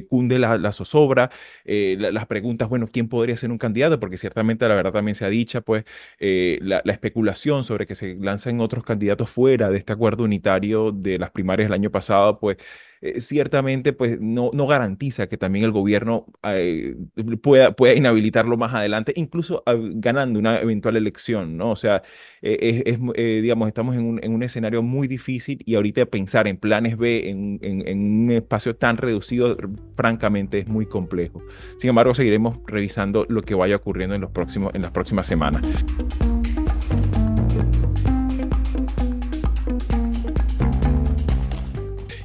[0.10, 1.30] cunde la, zozobra,
[1.66, 4.00] eh, las preguntas, bueno, ¿quién podría ser un candidato?
[4.00, 5.84] Porque ciertamente la verdad también se ha dicho, pues,
[6.20, 11.18] la, la especulación sobre que se lanzan otros candidatos fuera de este acuerdo unitario de
[11.20, 12.58] las primarias del año pasado, pues
[13.02, 16.96] eh, ciertamente pues no, no garantiza que también el gobierno eh,
[17.42, 21.72] pueda, pueda inhabilitarlo más adelante, incluso ah, ganando una eventual elección, ¿no?
[21.72, 22.04] O sea,
[22.42, 23.00] eh, es,
[23.42, 27.30] digamos, estamos en un, en un, escenario muy difícil y ahorita pensar en planes B
[27.30, 29.58] en, en, en, un espacio tan reducido,
[29.96, 31.44] francamente, es muy complejo.
[31.78, 35.62] Sin embargo, seguiremos revisando lo que vaya ocurriendo en, los próximos, en las próximas semanas.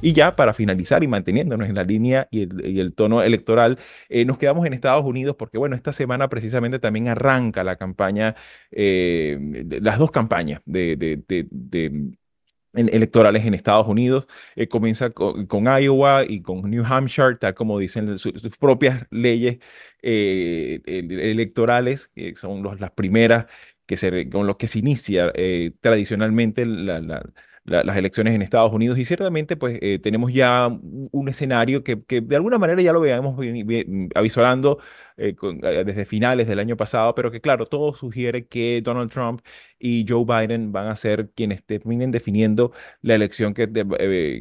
[0.03, 4.37] Y ya para finalizar y manteniéndonos en la línea y el, tono electoral, eh, nos
[4.37, 8.35] quedamos en Estados Unidos porque, bueno, esta semana precisamente también arranca la campaña,
[8.71, 9.39] eh,
[9.81, 10.61] las dos campañas
[12.73, 14.27] electorales en Estados Unidos.
[14.57, 15.47] Eh, comienza con,
[15.81, 19.59] Iowa y con New Hampshire, tal como dicen sus, propias leyes
[20.01, 23.45] electorales, que son las primeras
[23.85, 25.31] que se, con los que se inicia
[25.79, 27.23] tradicionalmente la
[27.65, 32.19] las elecciones en Estados Unidos y ciertamente pues eh, tenemos ya un escenario que, que,
[32.19, 33.39] de alguna manera ya lo veíamos
[34.15, 34.79] avisorando
[35.15, 39.41] eh, eh, desde finales del año pasado, pero que claro, todo sugiere que Donald Trump
[39.83, 43.69] y Joe Biden van a ser quienes terminen definiendo la elección que,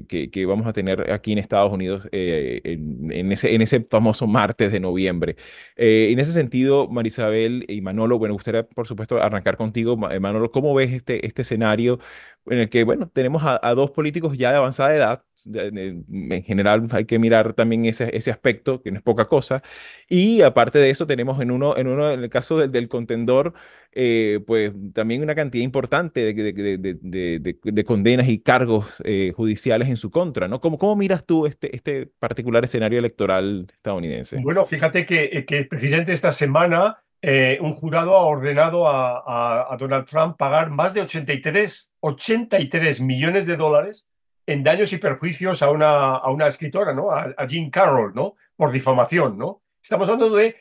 [0.09, 4.29] que, que, vamos a tener aquí en Estados Unidos en, en, ese, en ese famoso
[4.29, 5.37] martes de noviembre.
[5.77, 9.97] en ese sentido, Marisabel y Manolo, bueno, gustaría por supuesto arrancar contigo.
[9.97, 11.99] Manolo, ¿cómo ves este, este escenario
[12.47, 15.25] en el que, bueno, tenemos a, dos políticos ya de avanzada edad,
[15.55, 19.63] en general hay que mirar también ese, ese aspecto, que no es poca cosa,
[20.09, 23.55] y aparte de eso tenemos en uno, en uno, en el caso del, del contendor,
[23.95, 29.97] eh, pues también una cantidad importante de, de, de, condenas y cargos eh, judiciales en
[29.97, 30.61] su contra, ¿no?
[30.61, 34.39] ¿Cómo, ¿Cómo miras tú este, este particular escenario electoral estadounidense?
[34.43, 40.37] Bueno, fíjate que, que precisamente esta semana eh, un jurado ha ordenado a, Donald Trump
[40.37, 44.09] pagar más de 83, 83 millones de dólares
[44.45, 47.13] en daños y perjuicios a una, a una escritora, ¿no?
[47.13, 48.35] A, Jean Carroll, ¿no?
[48.57, 49.63] Por difamación, ¿no?
[49.81, 50.57] Estamos hablando de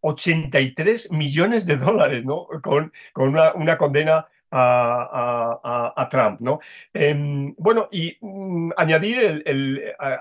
[0.00, 2.46] 83 eh, millones de dólares, ¿no?
[2.62, 6.60] Con, con una, condena a, a, Trump, ¿no?
[6.92, 9.54] Em, bueno, y mm, añadir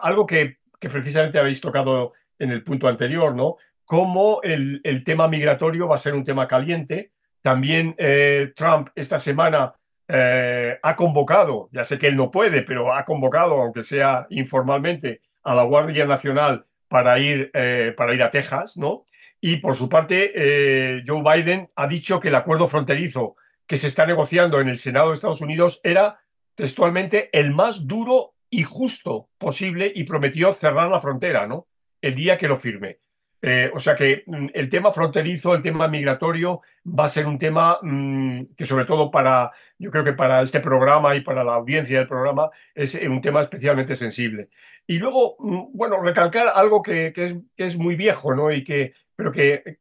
[0.01, 3.57] algo que, que precisamente habéis tocado en el punto anterior, ¿no?
[3.91, 7.11] cómo el, el, tema migratorio va a ser un tema caliente.
[7.41, 9.73] También eh, Trump esta semana
[10.07, 15.19] eh, ha convocado, ya sé que él no puede, pero ha convocado, aunque sea informalmente,
[15.43, 19.05] a la Guardia Nacional para ir, eh, para ir a Texas, ¿no?
[19.39, 24.05] Y por su parte, Joe Biden ha dicho que el acuerdo fronterizo que se está
[24.05, 26.19] negociando en el Senado de Estados Unidos era
[26.53, 31.67] textualmente el más duro y justo posible y prometió cerrar la frontera, ¿no?
[32.01, 32.99] El día que lo firme.
[33.41, 37.39] Eh, o sea que mm, el tema fronterizo, el tema migratorio, va a ser un
[37.39, 41.55] tema mm, que sobre todo para, yo creo que para este programa y para la
[41.55, 44.49] audiencia del programa es un tema especialmente sensible.
[44.85, 47.13] Y luego, mm, bueno, recalcar algo que,
[47.57, 48.51] es, muy viejo, ¿no?
[48.51, 49.79] Y que, pero que,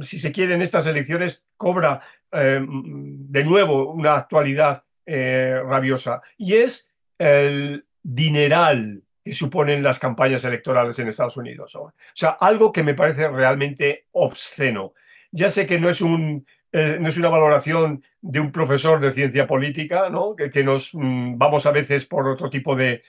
[0.00, 2.00] si se quiere en estas elecciones cobra
[2.32, 10.98] eh, de nuevo una actualidad eh, rabiosa, y es el dineral suponen las campañas electorales
[10.98, 11.74] en Estados Unidos.
[11.74, 14.94] O sea, algo que me parece realmente obsceno.
[15.30, 16.46] Ya sé que no es un
[16.78, 20.36] eh, no es una valoración de un profesor de ciencia política, ¿no?
[20.36, 23.02] que, nos mm, vamos a veces por otro tipo de,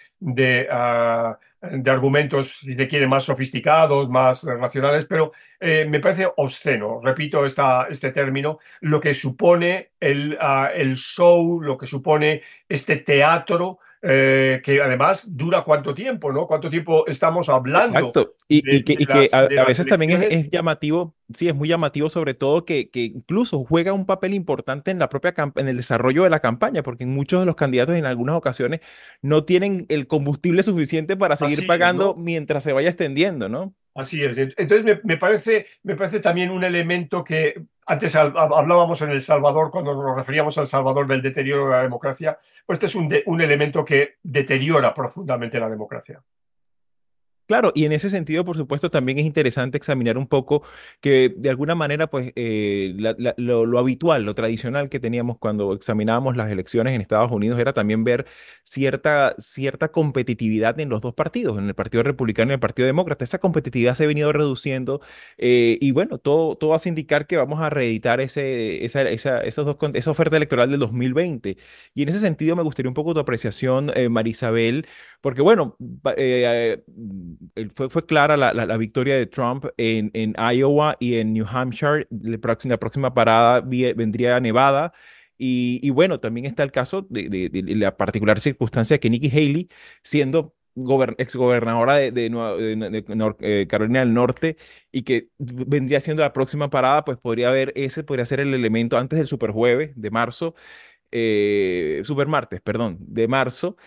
[0.72, 7.02] ah, de, argumentos, si se quiere, más sofisticados, más racionales, pero eh, me parece obsceno,
[7.04, 13.80] repito este término, lo que supone el, ah, el show, lo que supone este teatro
[14.02, 16.46] eh, que además dura cuánto tiempo, ¿no?
[16.46, 17.98] ¿Cuánto tiempo estamos hablando?
[17.98, 18.36] Exacto.
[18.48, 23.06] Y, que, a, veces también es, llamativo, sí, es muy llamativo sobre todo que, que,
[23.06, 27.06] incluso juega un papel importante en la propia en el desarrollo de la campaña, porque
[27.06, 28.82] muchos de los candidatos en algunas ocasiones
[29.22, 33.74] no tienen el combustible suficiente para seguir pagando mientras se vaya extendiendo, ¿no?
[33.98, 34.38] Así es.
[34.38, 39.96] Entonces me, parece, me parece también un elemento que antes hablábamos en El Salvador, cuando
[39.96, 43.84] nos referíamos al Salvador del deterioro de la democracia, pues este es un, un elemento
[43.84, 46.22] que deteriora profundamente la democracia.
[47.48, 50.64] Claro, y en ese sentido, por supuesto, también es interesante examinar un poco
[51.00, 52.94] que de alguna manera, pues, eh,
[53.38, 58.04] lo, habitual, lo tradicional que teníamos cuando examinábamos las elecciones en Estados Unidos era también
[58.04, 58.26] ver
[58.66, 63.24] cierta, cierta competitividad en los dos partidos, en el Partido Republicano y el Partido Demócrata.
[63.24, 65.00] Esa competitividad se ha venido reduciendo
[65.38, 69.66] eh, y bueno, todo, todo hace indicar que vamos a reeditar ese, esa, esa, esos
[69.66, 71.56] dos, esa oferta electoral del 2020.
[71.96, 74.86] Y en ese sentido me gustaría un poco tu apreciación, eh, Marisabel,
[75.22, 75.78] porque bueno,
[77.76, 82.08] fue, fue clara la, la, victoria de Trump en, en, Iowa y en New Hampshire.
[82.10, 84.94] La próxima, la próxima parada vendría Nevada.
[85.38, 89.30] Y, y, bueno, también está el caso de, de, la particular circunstancia de que Nikki
[89.30, 89.70] Haley,
[90.04, 90.56] siendo
[91.18, 94.58] exgobernadora de, de, de eh, Carolina del Norte
[94.92, 98.98] y que vendría siendo la próxima parada, pues podría haber, ese podría ser el elemento
[98.98, 100.56] antes del superjueves de marzo,
[101.12, 103.78] eh, supermartes, perdón, de marzo,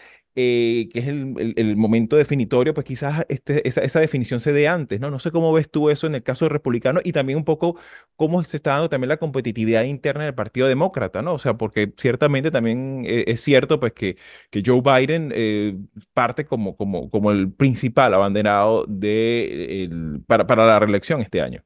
[0.40, 5.10] eh, que es el, momento definitorio, pues quizás este, esa, definición se dé antes, ¿no?
[5.10, 7.76] No sé cómo ves tú eso en el caso republicano y también un poco
[8.16, 11.34] cómo se está dando también la competitividad interna del Partido Demócrata, ¿no?
[11.34, 14.16] O sea, porque ciertamente también eh, es cierto, pues, que,
[14.50, 15.76] que Joe Biden eh,
[16.14, 19.90] parte como, como, como el principal abanderado de,
[20.26, 21.62] para, para la reelección este año.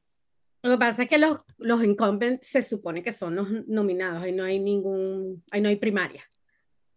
[0.63, 4.31] Lo que pasa es que los, los incumbents se supone que son los nominados, ahí
[4.31, 6.23] no hay ningún, ahí no hay primaria.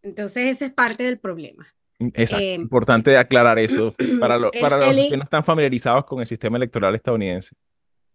[0.03, 1.67] Entonces, ese es parte del problema.
[1.99, 2.45] Exacto.
[2.45, 6.95] Eh, Importante aclarar eso para, para los que no están familiarizados con el sistema electoral
[6.95, 7.55] estadounidense.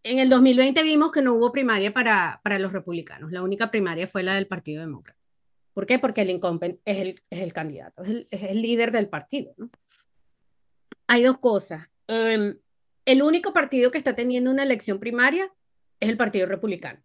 [0.04, 3.32] En el 2020 vimos que no hubo primaria para, para los republicanos.
[3.32, 5.20] La única primaria fue la del Partido Demócrata.
[5.74, 5.98] ¿Por qué?
[5.98, 9.54] Porque el incumbent es el, es el candidato, es el, es el, líder del partido.
[9.58, 9.70] ¿no?
[11.08, 11.88] Hay dos cosas.
[12.08, 12.58] Em,
[13.06, 15.52] el único partido que está teniendo una elección primaria
[16.00, 17.02] es el Partido Republicano.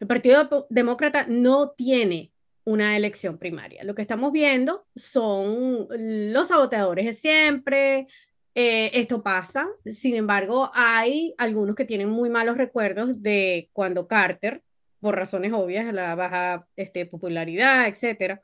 [0.00, 2.32] El Partido Demócrata no tiene
[2.64, 3.84] una elección primaria.
[3.84, 8.06] Lo que estamos viendo son los saboteadores de siempre.
[8.54, 14.62] Eh, esto pasa, sin embargo, hay algunos que tienen muy malos recuerdos de cuando Carter,
[15.00, 18.40] por razones obvias, la baja este, popularidad, etc.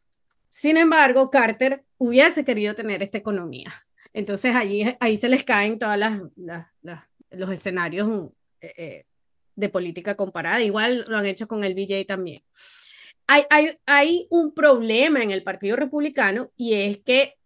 [0.49, 3.73] Sin embargo, Carter hubiese querido tener esta economía.
[4.13, 5.97] Entonces allí, ahí se les caen todos
[7.31, 8.31] los escenarios
[8.61, 9.05] eh, eh,
[9.55, 10.61] de política comparada.
[10.61, 12.43] Igual lo han hecho con el BJ también
[13.87, 17.37] hay, un problema en el Partido Republicano y es que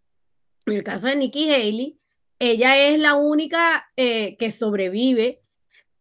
[0.65, 1.99] en el caso de Nikki Haley,
[2.39, 5.43] ella es la única eh, que sobrevive,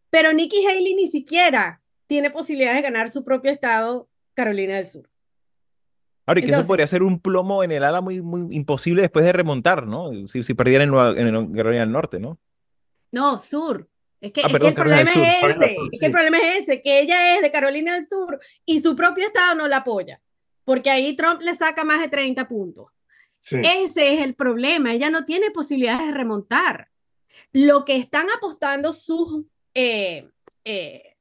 [0.08, 5.10] pero Nikki Haley ni siquiera tiene posibilidades de ganar su propio estado, Carolina del Sur.
[6.26, 9.26] Ahora, y que eso podría ser un plomo en el ala muy, muy imposible después
[9.26, 10.10] de remontar, ¿no?
[10.28, 12.38] Si, si perdiera en, en Carolina del Norte, ¿no?
[13.12, 13.88] No, sur.
[14.24, 17.42] Es que, el problema es ese, es que el problema es ese, que ella es
[17.42, 20.18] de Carolina del Sur y su propio estado no la apoya,
[20.64, 22.86] porque ahí Trump le saca más de 30 puntos.
[23.38, 26.88] Ese es el problema, ella no tiene posibilidades de remontar.
[27.52, 30.30] Lo que están apostando sus eh,
[30.64, 31.16] eh,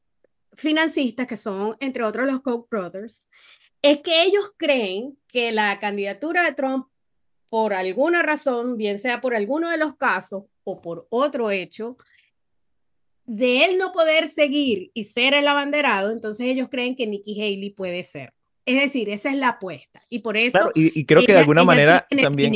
[0.53, 3.27] financistas, que son entre otros los Koch brothers,
[3.81, 6.87] es que ellos creen que la candidatura de Trump,
[7.49, 11.97] por alguna razón, bien sea por alguno de los casos o por otro hecho,
[13.25, 17.69] de él no poder seguir y ser el abanderado, entonces ellos creen que Nikki Haley
[17.71, 18.33] puede ser.
[18.65, 20.01] Es decir, esa es la apuesta.
[20.09, 20.51] Y por eso.
[20.51, 22.53] Claro, y, creo que de alguna manera también.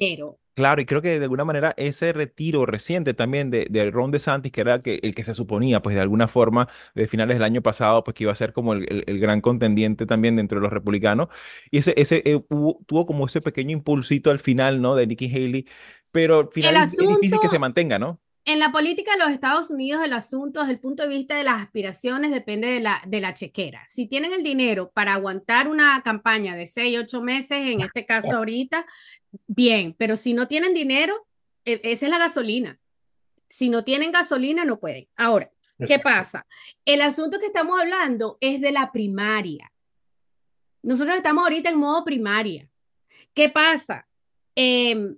[0.58, 4.52] Claro, y creo que de alguna manera ese retiro reciente también de, de Ron DeSantis,
[4.52, 7.62] que era que, el que se suponía, pues de alguna forma, de finales del año
[7.62, 10.74] pasado, pues que iba a ser como el, el, gran contendiente también dentro de los
[10.74, 11.28] republicanos,
[11.70, 14.96] y ese, ese eh, tuvo como ese pequeño impulsito al final, ¿no?
[14.96, 15.68] De Nikki Haley,
[16.12, 18.20] pero al final es, difícil que se mantenga, ¿no?
[18.48, 21.44] En la política de los Estados Unidos el asunto desde el punto de vista de
[21.44, 23.86] las aspiraciones depende de la, de la chequera.
[23.90, 28.38] Si tienen el dinero para aguantar una campaña de seis, ocho meses, en este caso
[28.38, 28.86] ahorita,
[29.48, 31.28] bien, pero si no tienen dinero,
[31.66, 32.80] e, esa es la gasolina.
[33.50, 35.10] Si no tienen gasolina, no pueden.
[35.18, 35.52] Ahora,
[35.86, 36.48] ¿qué pasa?
[36.86, 39.74] El asunto que estamos hablando es de la primaria.
[40.84, 42.70] Nosotros estamos ahorita en modo primaria.
[43.34, 44.08] ¿Qué pasa?
[44.56, 45.18] Eh,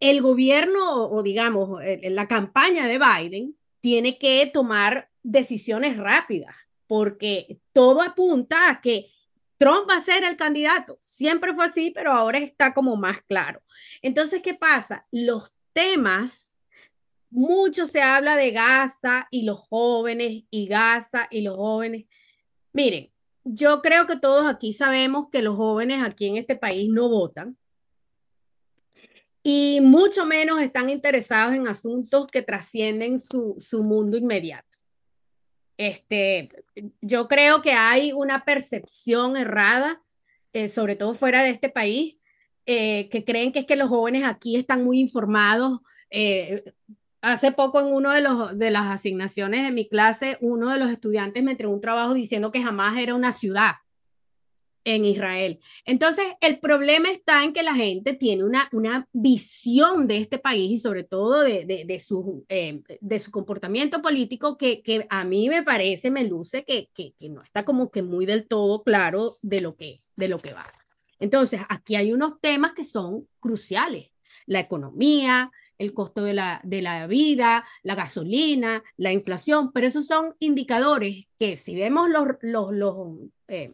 [0.00, 8.02] el gobierno o digamos la campaña de Biden tiene que tomar decisiones rápidas porque todo
[8.02, 9.08] apunta a que
[9.56, 10.98] Trump va a ser el candidato.
[11.04, 13.62] Siempre fue así, pero ahora está como más claro.
[14.02, 15.06] Entonces, ¿qué pasa?
[15.10, 16.54] Los temas,
[17.30, 22.06] mucho se habla de Gaza y los jóvenes y Gaza y los jóvenes.
[22.72, 23.10] Miren,
[23.44, 27.56] yo creo que todos aquí sabemos que los jóvenes aquí en este país no votan
[29.46, 34.78] y mucho menos están interesados en asuntos que trascienden su, su mundo inmediato.
[35.76, 36.48] Este,
[37.02, 40.02] yo creo que hay una percepción errada,
[40.54, 42.16] eh, sobre todo fuera de este país,
[42.64, 45.80] eh, que creen que es que los jóvenes aquí están muy informados.
[46.08, 46.72] Eh,
[47.20, 51.42] hace poco en uno de, de las asignaciones de mi clase, uno de los estudiantes
[51.42, 53.74] me entregó un trabajo diciendo que jamás era una ciudad
[54.84, 55.60] en Israel.
[55.84, 60.70] Entonces, el problema está en que la gente tiene una, una visión de este país
[60.70, 65.48] y sobre todo de, de, su, eh, de su comportamiento político que, que, a mí
[65.48, 69.36] me parece, me luce que, que, que, no está como que muy del todo claro
[69.42, 70.70] de lo que, de lo que va.
[71.18, 74.10] Entonces, aquí hay unos temas que son cruciales.
[74.46, 80.06] La economía, el costo de la, de la vida, la gasolina, la inflación, pero esos
[80.06, 82.96] son indicadores que si vemos los, los, los
[83.48, 83.72] eh,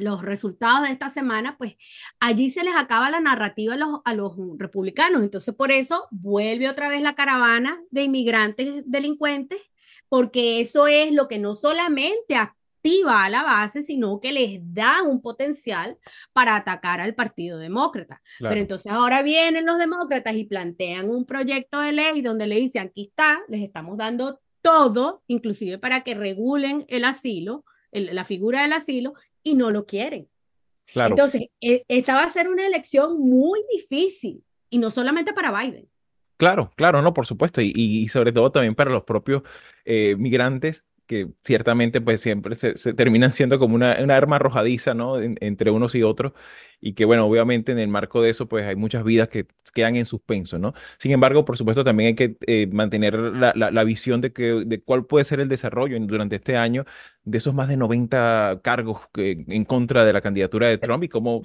[0.00, 1.76] los resultados de esta semana, pues
[2.20, 5.22] allí se les acaba la narrativa a los, a los republicanos.
[5.22, 9.60] Entonces, por eso vuelve otra vez la caravana de inmigrantes delincuentes,
[10.08, 15.02] porque eso es lo que no solamente activa a la base, sino que les da
[15.02, 15.98] un potencial
[16.32, 18.22] para atacar al Partido Demócrata.
[18.38, 22.82] Pero entonces ahora vienen los demócratas y plantean un proyecto de ley donde le dicen,
[22.82, 28.72] aquí está, les estamos dando todo, inclusive para que regulen el asilo, la figura del
[28.72, 29.14] asilo,
[29.46, 30.28] y no lo quieren.
[30.92, 31.10] Claro.
[31.10, 35.88] Entonces, e, esta va a ser una elección muy difícil y no solamente para Biden.
[36.36, 39.42] Claro, claro, no, por supuesto, y, y sobre todo también para los propios
[39.84, 45.20] eh, migrantes que ciertamente pues siempre se, terminan siendo como una, una arma arrojadiza, ¿no?
[45.20, 46.32] entre unos y otros
[46.80, 49.96] y que bueno, obviamente en el marco de eso pues hay muchas vidas que quedan
[49.96, 50.72] en suspenso, ¿no?
[50.98, 54.80] Sin embargo, por supuesto también hay que eh, mantener la, la, visión de, que, de
[54.80, 56.86] cuál puede ser el desarrollo durante este año
[57.24, 61.08] de esos más de 90 cargos que, en contra de la candidatura de Trump y
[61.08, 61.42] cómo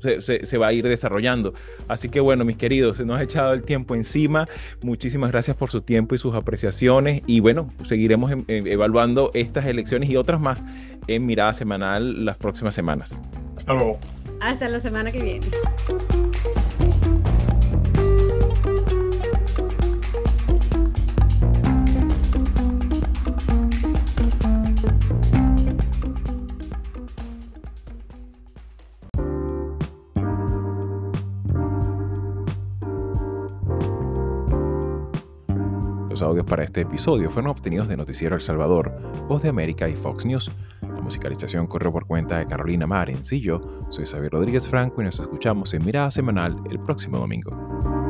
[0.00, 1.54] se, se, va a ir desarrollando.
[1.88, 4.46] Así que bueno, mis queridos, se nos ha echado el tiempo encima.
[4.82, 9.66] Muchísimas gracias por su tiempo y sus apreciaciones y bueno, seguiremos em, em, evaluando estas
[9.66, 10.64] elecciones y otras más
[11.08, 13.20] en Mirada Semanal las próximas semanas.
[13.56, 13.98] Hasta luego.
[14.42, 15.46] Hasta la semana que viene.
[36.10, 38.92] Los audios para este episodio fueron obtenidos de Noticiero El Salvador,
[39.28, 40.50] Voz de América y Fox News
[41.02, 43.60] musicalización corre por cuenta de Carolina Marencillo.
[43.90, 48.01] Soy Xavier Rodríguez Franco y nos escuchamos en Mirada Semanal el próximo domingo.